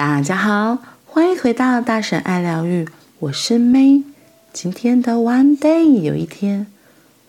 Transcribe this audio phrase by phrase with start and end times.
[0.00, 4.02] 大家好，欢迎回到大婶爱疗愈，我是 May。
[4.50, 6.68] 今天的 One Day 有一天，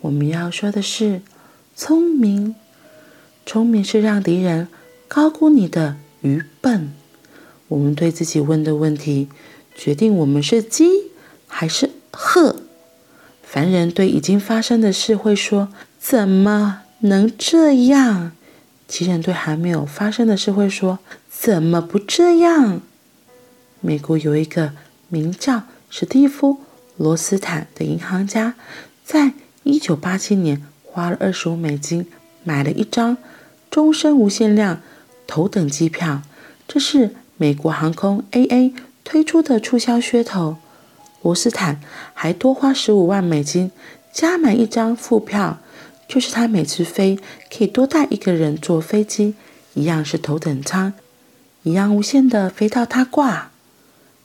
[0.00, 1.20] 我们要说的是
[1.76, 2.54] 聪明。
[3.44, 4.68] 聪明是让敌人
[5.06, 6.94] 高估你的愚笨。
[7.68, 9.28] 我们对自己问的问题，
[9.74, 10.86] 决定我们是鸡
[11.46, 12.56] 还是鹤。
[13.42, 15.68] 凡人对已经发生的事会说
[16.00, 18.32] ：“怎么能这样？”
[18.92, 20.98] 奇人对还没有发生的事会说
[21.32, 22.82] ：“怎么不这样？”
[23.80, 24.72] 美国有一个
[25.08, 26.52] 名叫史蒂夫·
[26.98, 28.52] 罗斯坦的银行家，
[29.02, 29.32] 在
[29.62, 32.06] 一九八七年花了二十五美金
[32.44, 33.16] 买了一张
[33.70, 34.82] 终身无限量
[35.26, 36.20] 头等机票。
[36.68, 40.58] 这是美国航空 AA 推出的促销噱头。
[41.22, 41.80] 罗斯坦
[42.12, 43.70] 还多花十五万美金
[44.12, 45.60] 加买一张副票。
[46.12, 47.18] 就是他每次飞
[47.50, 49.34] 可以多带一个人坐飞机，
[49.72, 50.92] 一样是头等舱，
[51.62, 53.50] 一样无限的飞到他挂。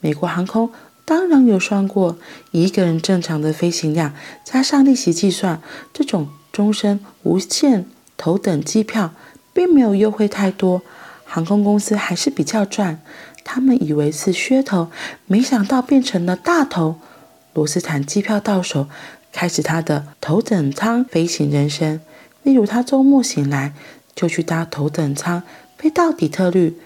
[0.00, 0.70] 美国航空
[1.04, 2.16] 当然有算过，
[2.52, 4.14] 一个人正常的飞行量
[4.46, 5.60] 加上利息计算，
[5.92, 7.84] 这种终身无限
[8.16, 9.12] 头等机票
[9.52, 10.80] 并没有优惠太多，
[11.26, 13.02] 航空公司还是比较赚。
[13.44, 14.90] 他们以为是噱头，
[15.26, 16.98] 没想到变成了大头。
[17.52, 18.88] 罗斯坦机票到手。
[19.34, 22.00] 开始他的头等舱飞行人生，
[22.44, 23.74] 例如他周末醒来
[24.14, 25.42] 就去搭头等舱
[25.76, 26.78] 飞到底特律，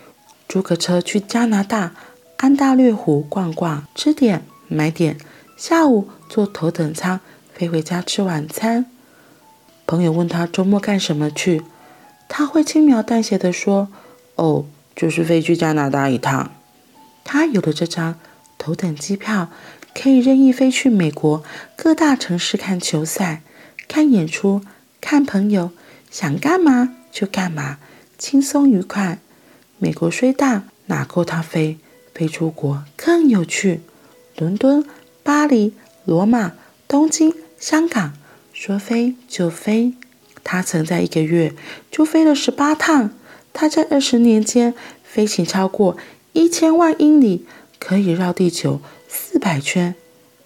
[0.49, 1.95] 租个车去加拿大
[2.39, 5.19] 安大略湖逛逛，吃点买点，
[5.59, 7.21] 下午坐头等舱
[7.53, 8.87] 飞回家吃晚餐。
[9.87, 11.63] 朋友问他周末干什么去，
[12.31, 13.89] 他会轻描淡写地说
[14.37, 14.65] ：“哦，
[14.97, 16.51] 就是飞去加拿大一趟。”
[17.25, 18.19] 他有了这张
[18.57, 19.51] 头等机票。
[20.01, 21.43] 可以任意飞去美国
[21.75, 23.43] 各大城市看球赛、
[23.89, 24.63] 看演出、
[25.01, 25.73] 看朋友，
[26.09, 27.79] 想干嘛就干嘛，
[28.17, 29.19] 轻松愉快。
[29.79, 31.79] 美国虽大，哪够他飞？
[32.15, 33.81] 飞出国更有趣。
[34.37, 34.85] 伦敦、
[35.25, 36.53] 巴黎、罗马、
[36.87, 38.13] 东京、香港，
[38.53, 39.95] 说飞就飞。
[40.45, 41.55] 他曾在一个月
[41.91, 43.11] 就飞了十八趟。
[43.53, 45.97] 他在二十年间飞行超过
[46.33, 47.45] 一千万英里，
[47.79, 48.81] 可以绕地球。
[49.09, 49.95] 四百圈，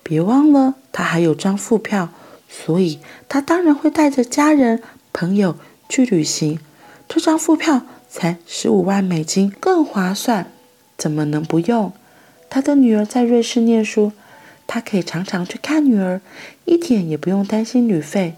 [0.03, 2.10] 别忘了他还有张副票，
[2.48, 4.82] 所以他当然会带着家人
[5.12, 5.56] 朋友
[5.88, 6.60] 去旅行。
[7.09, 10.53] 这张副票才十五万美金，更划算，
[10.97, 11.93] 怎么能不用？
[12.48, 14.12] 他的女儿在瑞士念书，
[14.66, 16.20] 他可以常常去看女儿，
[16.64, 18.37] 一点也不用担心旅费。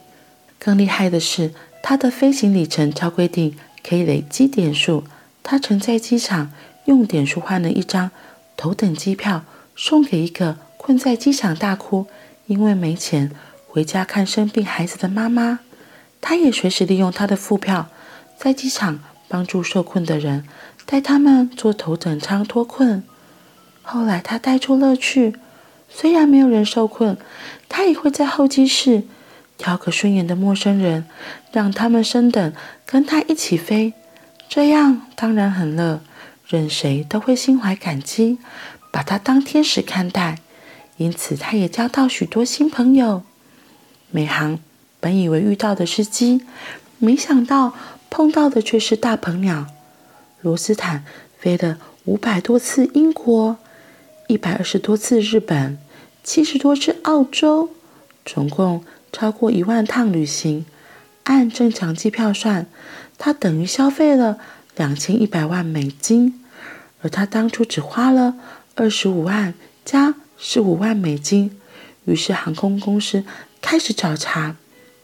[0.59, 3.55] 更厉害的是，他的飞行里程超规定，
[3.87, 5.05] 可以累积点数。
[5.43, 6.51] 他曾在机场
[6.87, 8.11] 用点数换了一张
[8.57, 9.45] 头等机票。
[9.77, 12.07] 送给一个困在机场大哭，
[12.47, 13.33] 因为没钱
[13.67, 15.59] 回家看生病孩子的妈妈。
[16.21, 17.89] 他也随时利用他的副票，
[18.39, 20.47] 在机场帮助受困的人，
[20.87, 23.03] 带他们坐头等舱脱困。
[23.83, 25.35] 后来他带出乐趣，
[25.89, 27.17] 虽然没有人受困，
[27.69, 29.03] 他也会在候机室
[29.59, 31.07] 挑个顺眼的陌生人，
[31.51, 32.53] 让他们升等，
[32.87, 33.93] 跟他一起飞。
[34.49, 36.01] 这样当然很乐，
[36.47, 38.39] 任谁都会心怀感激。
[38.91, 40.39] 把他当天使看待，
[40.99, 43.25] 因此他也交到许多新朋友。
[44.13, 44.61] 美航
[45.01, 46.43] 本以为遇到的是鸡，
[46.99, 47.75] 没想到
[48.09, 49.67] 碰到的却是大鹏鸟。
[50.41, 51.05] 罗斯坦
[51.41, 53.57] 飞了五百多次英国，
[54.29, 55.77] 一百二十多次日本，
[56.23, 57.71] 七十多次澳洲，
[58.25, 60.65] 总共超过一万趟旅行。
[61.25, 62.67] 按正常机票算，
[63.19, 64.39] 他等于消费了
[64.77, 66.45] 两千一百万美金，
[67.03, 68.35] 而他当初只花了。
[68.77, 69.55] 二十五万
[69.85, 71.61] 加十五万美金，
[72.07, 73.25] 于是航空公司
[73.63, 74.57] 开始找茬。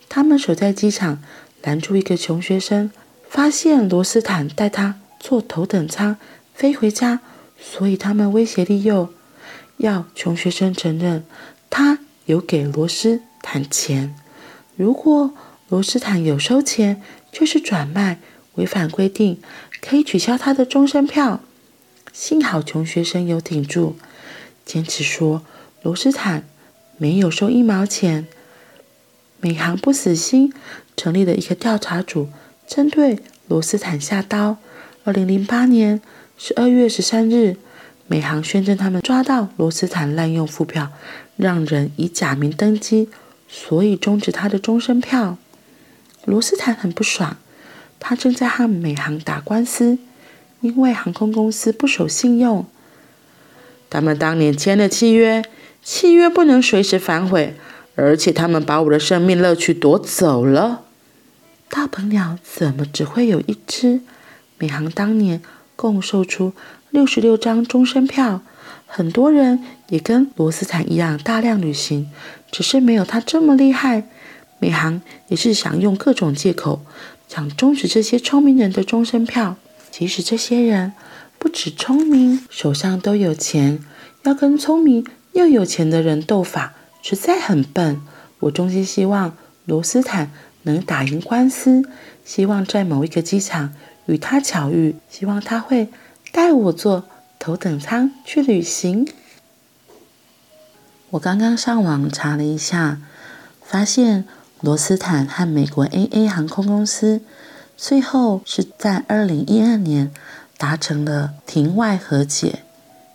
[0.09, 1.23] 他们守在机场，
[1.63, 2.91] 拦住一个穷学生，
[3.29, 6.17] 发现罗斯坦带他坐头等舱
[6.53, 7.21] 飞回家，
[7.61, 9.15] 所以他们威胁利诱，
[9.77, 11.25] 要穷学生承认
[11.71, 14.17] 他有给罗斯坦钱。
[14.75, 15.33] 如果
[15.69, 17.01] 罗斯坦有收钱，
[17.31, 18.19] 就是转卖，
[18.61, 19.41] 违反规定，
[19.81, 21.41] 可以取消他的终身票。
[22.13, 23.97] 幸好穷学生有挺住，
[24.67, 25.43] 坚持说
[25.83, 26.45] 罗斯坦
[26.99, 28.27] 没有收一毛钱。
[29.41, 30.53] 美航不死心，
[30.95, 32.29] 成立了一个调查组，
[32.67, 34.59] 针对罗斯坦下刀。
[35.05, 36.03] 二零零八年
[36.37, 37.57] 十二月十三日，
[38.07, 40.91] 美航宣称他们抓到罗斯坦滥用副票，
[41.39, 43.09] 让人以假名登机，
[43.49, 45.39] 所以终止他的终身票。
[46.27, 47.39] 罗斯坦很不爽，
[48.01, 49.99] 他正在和美航打官司。
[50.63, 52.67] 因为航空公司不守信用，
[53.89, 55.43] 他们当年签了契约，
[55.83, 57.57] 契约不能随时反悔，
[57.95, 60.83] 而且他们把我的生命乐趣夺走了。
[61.71, 64.01] 大鹏鸟怎么只会有一只？
[64.59, 65.41] 美航当年
[65.77, 66.53] 共售出
[66.91, 68.43] 六十六张终身票。
[68.87, 72.11] 很多人也跟罗斯坦一样大量旅行，
[72.53, 74.09] 只是没有他这么厉害。
[74.59, 76.83] 美行也是想用各种借口，
[77.31, 79.57] 想终止这些聪明人的终身票。
[79.93, 80.93] 其实这些人
[81.39, 83.79] 不止聪明，手上都有钱，
[84.25, 88.03] 要跟聪明又有钱的人斗法，实在很笨。
[88.41, 90.33] 我衷心希望罗斯坦
[90.65, 91.85] 能打赢官司，
[92.25, 93.73] 希望在某一个机场
[94.07, 95.89] 与他巧遇，希望他会
[96.33, 97.05] 带我坐
[97.39, 99.07] 头等舱去旅行。
[101.11, 102.99] 我刚刚上网查了一下，
[103.65, 104.25] 发现
[104.63, 107.23] 罗斯坦和美国 AA 航空公司
[107.79, 110.13] 最后是在二零一二年
[110.59, 112.63] 达成了庭外和解，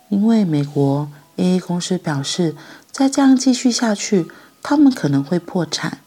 [0.08, 2.56] 因为美国 AA 公司表示，
[2.90, 4.26] 再这样继续下去，
[4.60, 5.98] 他们可能会破产，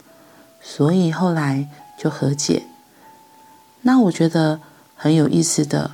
[0.61, 2.63] 所以后来就和解。
[3.83, 4.59] 那我觉得
[4.93, 5.91] 很有意思的，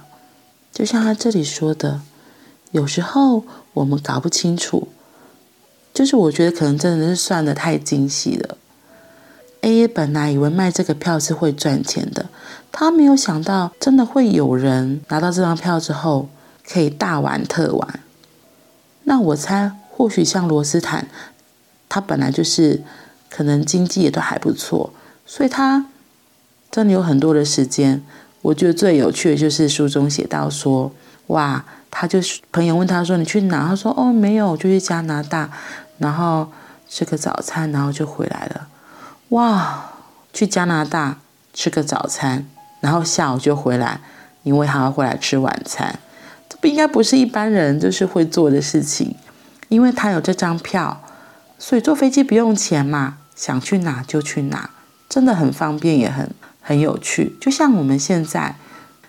[0.72, 2.02] 就像他这里说的。
[2.72, 3.44] 有时候
[3.74, 4.88] 我们搞不清楚，
[5.94, 8.58] 就是我觉得可能真的是算得太精细了。
[9.66, 12.28] AA 本来以为卖这个票是会赚钱的，
[12.72, 16.30] 他没有想到真的会有人拿到这张票之后
[16.70, 18.00] 可以大玩特玩。
[19.06, 21.08] 那我猜，或许像罗斯坦，
[21.90, 22.84] 他本来就是
[23.30, 24.94] 可能经济也都还不错，
[25.26, 25.88] 所以他
[26.70, 28.04] 真的有很多的时间。
[28.44, 30.92] 我觉得最有趣的就是书中写到说，
[31.28, 31.66] 哇。
[31.98, 35.50] 他就是朋友问他说：“你去哪？”他说：“哦，没有，就去加拿大，
[35.98, 36.46] 然后
[36.90, 38.68] 吃个早餐，然后就回来了。”
[39.30, 39.92] 哇，
[40.34, 41.20] 去加拿大
[41.54, 42.48] 吃个早餐，
[42.80, 44.02] 然后下午就回来，
[44.44, 46.00] 因为还要回来吃晚餐。
[46.50, 49.16] 这不应该不是一般人就是会做的事情，
[49.70, 51.02] 因为他有这张票，
[51.58, 54.70] 所以坐飞机不用钱嘛，想去哪就去哪，
[55.10, 56.30] 真的很方便，也很
[56.62, 57.36] 很有趣。
[57.42, 58.56] 就像我们现在。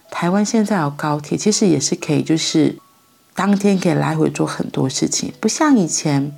[0.09, 2.79] 台湾现在有高铁，其实也是可以，就是
[3.35, 6.33] 当天可以来回做很多事情，不像以前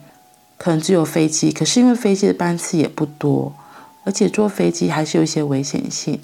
[0.56, 1.52] 可能只有飞机。
[1.52, 3.54] 可是因为飞机的班次也不多，
[4.08, 6.18] 而且坐飞机还是有一些危险性。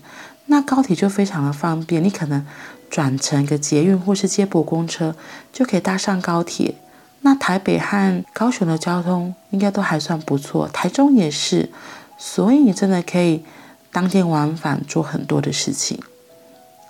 [0.46, 2.46] 那高铁就非常的方便，你可能
[2.88, 5.14] 转乘个捷运或是接驳公车，
[5.52, 6.76] 就可以搭上高铁。
[7.20, 11.68] 那台北和高雄的交通应该都还算不错，台中也是，
[12.16, 13.44] 所以你真的可以
[13.92, 16.02] 当天往返做很多的事情。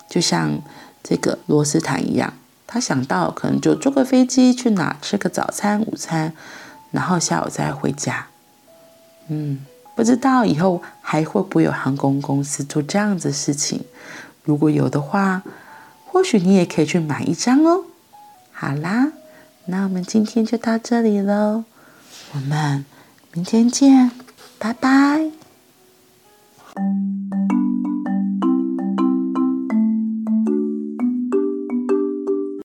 [0.07, 0.61] 就像
[1.03, 2.33] 这个罗斯坦一样，
[2.65, 6.31] 他想到可能就坐个飞机去哪吃个早餐、午餐，
[6.91, 8.27] 然后下午再回家。
[9.27, 9.65] 嗯，
[9.95, 13.81] 不知道以后还会不会有航空公司做这样子的事情？
[14.43, 15.41] 如果有的话，
[16.05, 17.85] 或许你也可以去买一张哦。
[18.51, 19.11] 好啦，
[19.65, 21.63] 那我们今天就到这里喽，
[22.33, 22.85] 我们
[23.31, 24.11] 明天见，
[24.59, 25.44] 拜拜。